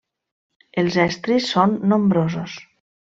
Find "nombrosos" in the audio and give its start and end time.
1.93-2.57